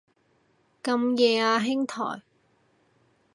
[0.81, 2.23] 咁夜啊兄台